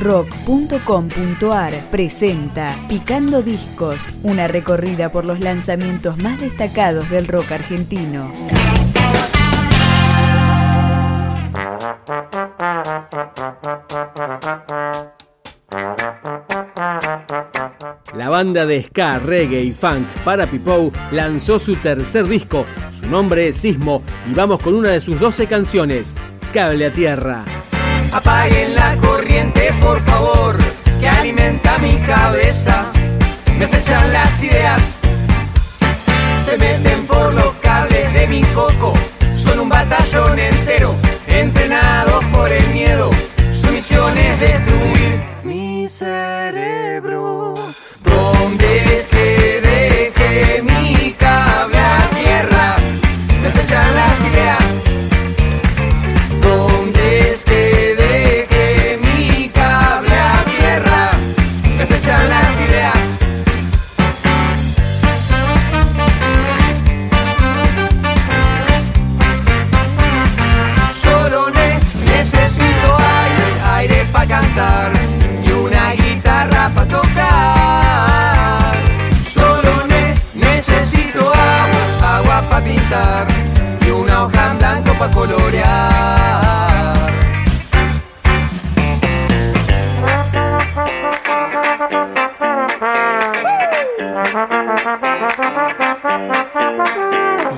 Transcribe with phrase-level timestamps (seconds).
[0.00, 8.32] rock.com.ar presenta Picando Discos, una recorrida por los lanzamientos más destacados del rock argentino.
[18.16, 22.64] La banda de ska, reggae y funk para Pipou lanzó su tercer disco.
[22.98, 26.16] Su nombre es Sismo y vamos con una de sus 12 canciones,
[26.52, 27.44] Cable a Tierra.
[28.12, 30.56] Apaguen la corriente, por favor,
[30.98, 32.86] que alimenta mi cabeza.
[33.56, 34.82] Me acechan las ideas,
[36.44, 38.94] se meten por los cables de mi coco.
[39.36, 40.92] Son un batallón entero,
[41.28, 43.10] entrenados por el miedo.
[43.52, 47.54] Su misión es destruir mi cerebro.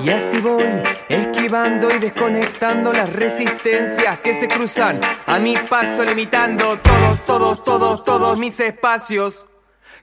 [0.03, 0.65] Y así voy,
[1.07, 8.03] esquivando y desconectando las resistencias que se cruzan a mi paso, limitando todos, todos, todos,
[8.03, 9.45] todos mis espacios.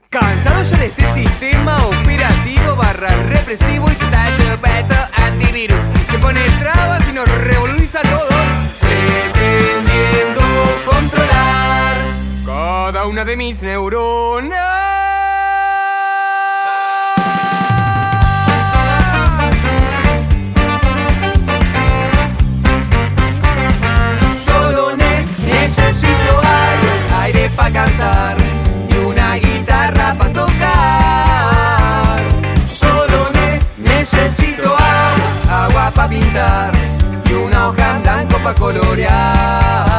[0.09, 5.79] Cansado ya de este sistema operativo barra represivo y está hecho peto antivirus
[6.11, 8.47] que pone trabas y nos revoluciona a todos,
[8.81, 10.41] pretendiendo
[10.87, 11.97] controlar
[12.47, 14.70] cada una de mis neuronas.
[27.69, 32.21] Y una guitarra para tocar.
[32.73, 36.73] Solo ne- necesito agua, agua para pintar
[37.29, 39.90] y una hoja en blanco para colorear.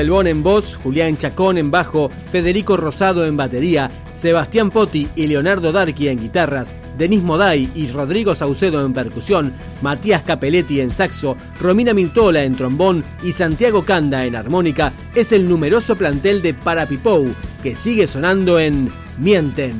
[0.00, 5.08] Mauro Del Bon en voz, Julián Chacón en bajo, Federico Rosado en batería, Sebastián Potti
[5.14, 9.52] y Leonardo Darqui en guitarras, Denis Moday y Rodrigo Saucedo en percusión,
[9.82, 15.46] Matías Capelletti en saxo, Romina Mirtola en trombón y Santiago Canda en armónica, es el
[15.46, 19.76] numeroso plantel de Parapipou que sigue sonando en Mienten.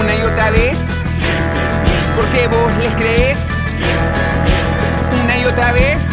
[0.00, 0.84] Una y otra vez.
[2.16, 3.46] Porque vos les crees.
[5.22, 6.11] Una y otra vez.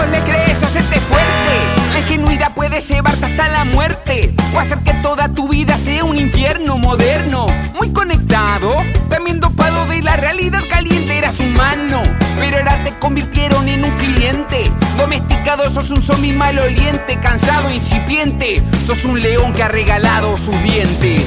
[0.00, 1.52] Vos le crees, hacerte fuerte.
[1.92, 4.34] La ingenuidad puede llevarte hasta la muerte.
[4.54, 7.46] O hacer que toda tu vida sea un infierno moderno.
[7.74, 11.18] Muy conectado, también dopado de la realidad caliente.
[11.18, 12.02] Eras humano,
[12.38, 14.72] pero ahora te convirtieron en un cliente.
[14.96, 18.62] Domesticado, sos un zombie maloliente, cansado, incipiente.
[18.86, 21.24] Sos un león que ha regalado sus dientes.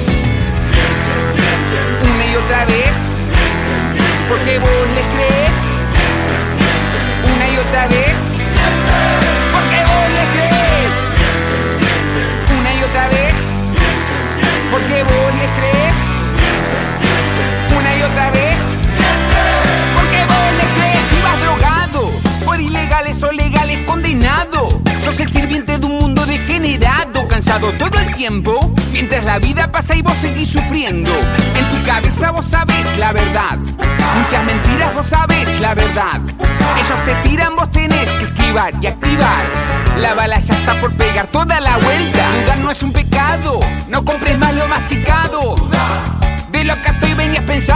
[2.12, 2.96] Una y otra vez.
[4.28, 5.74] Porque vos le crees
[7.36, 8.33] una y otra vez.
[9.52, 10.90] Porque vos le crees.
[12.58, 13.34] Una y otra vez.
[14.70, 15.96] Porque vos le crees.
[17.78, 18.58] Una y otra vez.
[19.94, 22.00] Porque vos le crees y vas drogado.
[22.44, 24.80] Por ilegales o legales condenado.
[25.04, 27.03] Sos el sirviente de un mundo degenerado,
[27.44, 28.72] todo el tiempo.
[28.92, 31.10] Mientras la vida pasa y vos seguís sufriendo.
[31.56, 33.58] En tu cabeza vos sabés la verdad.
[33.58, 36.20] Muchas mentiras vos sabés la verdad.
[36.76, 39.44] Ellos te tiran, vos tenés que esquivar y activar.
[40.00, 42.28] La bala ya está por pegar toda la vuelta.
[42.42, 43.60] Dudar no es un pecado.
[43.88, 45.54] No compres más lo masticado.
[46.50, 47.73] De lo que estoy venías pensando.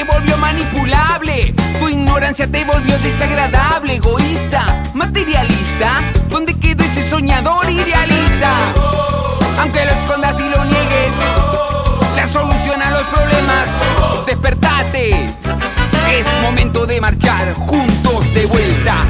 [0.00, 1.54] Te volvió manipulable.
[1.78, 6.00] Tu ignorancia te volvió desagradable, egoísta, materialista.
[6.30, 8.50] ¿Dónde quedó ese soñador idealista?
[9.60, 11.12] Aunque lo escondas y lo niegues,
[12.16, 13.68] la solución a los problemas,
[14.26, 15.26] despertate.
[16.10, 19.04] Es momento de marchar juntos de vuelta.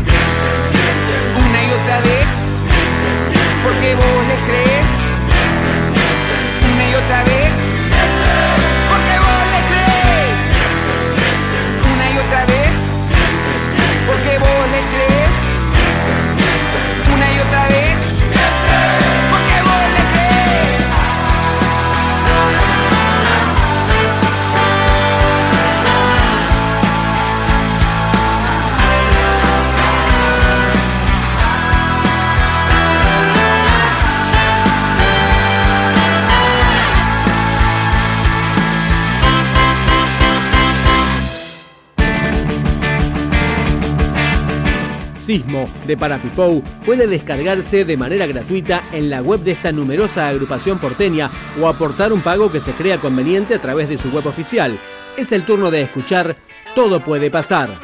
[45.31, 51.31] De Parapipou puede descargarse de manera gratuita en la web de esta numerosa agrupación porteña
[51.61, 54.81] o aportar un pago que se crea conveniente a través de su web oficial.
[55.17, 56.35] Es el turno de escuchar
[56.75, 57.79] Todo puede pasar.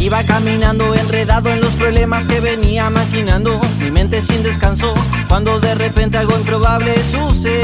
[0.00, 4.92] Iba caminando enredado en los problemas que venía maquinando, mi mente sin descanso,
[5.28, 7.63] cuando de repente algo improbable sucedió.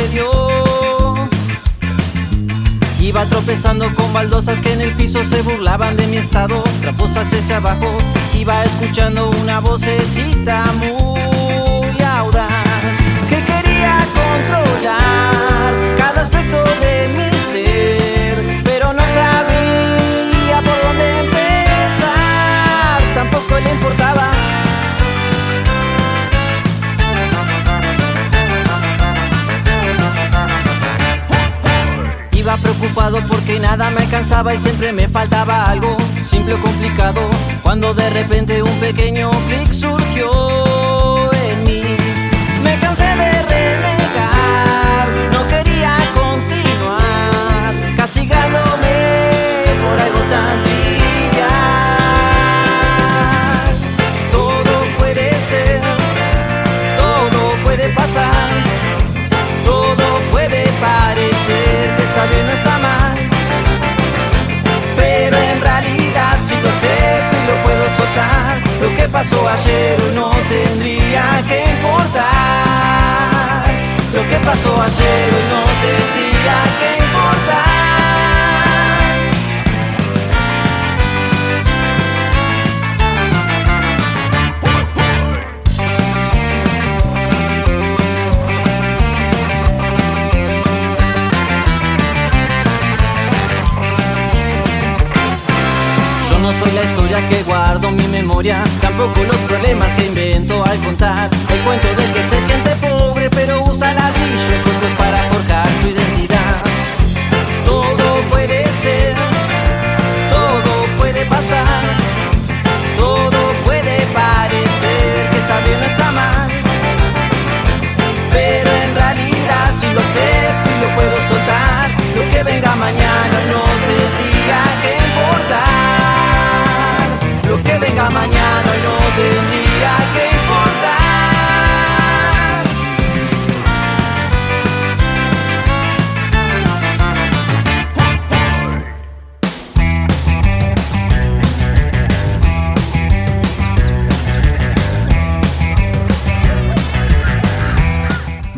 [3.11, 7.57] Iba tropezando con baldosas que en el piso se burlaban de mi estado, traposas hacia
[7.57, 7.89] abajo,
[8.39, 12.47] iba escuchando una vocecita muy audaz
[13.29, 16.70] que quería controlar cada aspecto
[33.29, 35.97] porque nada me alcanzaba y siempre me faltaba algo,
[36.27, 37.21] simple o complicado,
[37.63, 41.83] cuando de repente un pequeño clic surgió en mí.
[42.65, 43.30] Me cansé de
[69.21, 72.25] pasó ayer no tendría que importar.
[74.15, 75.50] Lo que pasó ayer
[98.81, 101.29] tampoco los problemas que invento al contar.
[101.51, 102.00] El cuento del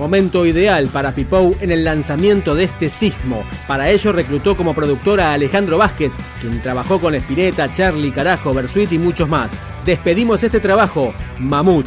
[0.02, 3.44] Momento ideal para Pipou en el lanzamiento de este sismo.
[3.68, 8.92] Para ello reclutó como productora a Alejandro Vázquez, quien trabajó con Spinetta, Charlie, Carajo, Bersuit
[8.92, 9.60] y muchos más.
[9.84, 11.86] Despedimos este trabajo, Mamut.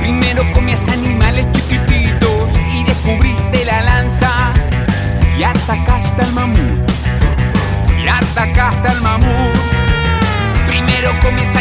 [0.00, 4.52] Primero comías animales chiquititos y descubriste la lanza
[5.38, 6.90] y atacaste al mamut.
[8.04, 9.56] Y atacaste al mamut.
[10.66, 11.57] Primero comías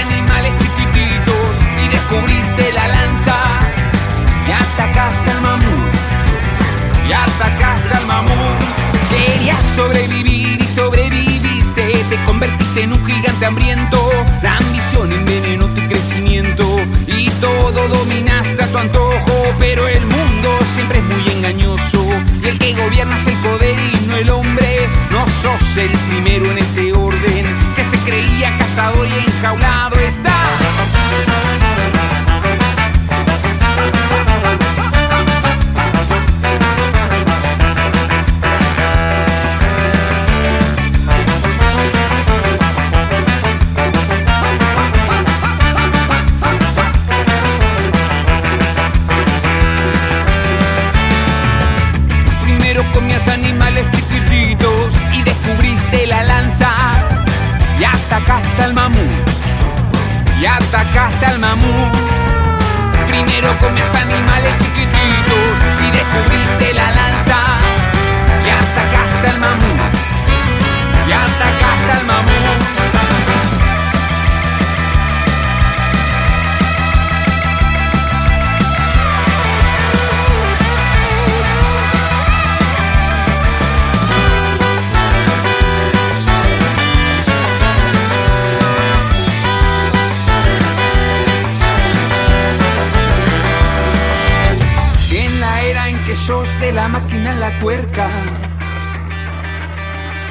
[9.77, 11.83] sobrevivir y sobreviviste.
[12.09, 14.09] Te convertiste en un gigante hambriento.
[14.41, 16.65] La ambición envenenó tu crecimiento
[17.05, 19.35] y todo dominaste a tu antojo.
[19.59, 22.03] Pero el mundo siempre es muy engañoso.
[22.41, 24.89] Y el que gobiernas el poder y no el hombre.
[25.11, 29.96] No sos el primero en este orden que se creía cazador y enjaulado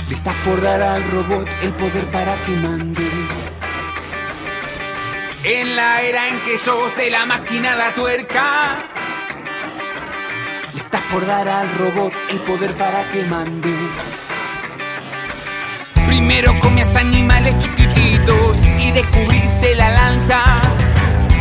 [0.09, 3.09] le estás por dar al robot el poder para que mande.
[5.45, 8.78] En la era en que sos de la máquina la tuerca,
[10.75, 13.75] le estás por dar al robot el poder para que mande.
[16.06, 20.42] Primero comías animales chiquititos y descubriste la lanza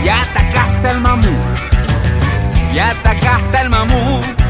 [0.03, 1.35] y atacaste al mamú
[2.73, 4.44] y atacaste al mamú.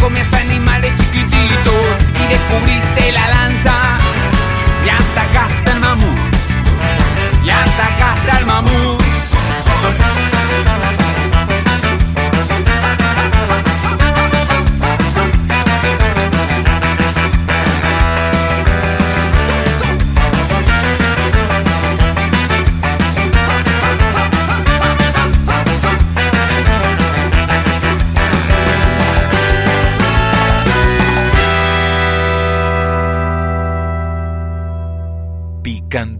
[0.00, 1.74] Comías animales chiquititos
[2.14, 3.98] y descubriste la lanza
[4.84, 6.14] y atacaste al mamú.
[7.44, 8.95] Y atacaste al mamú.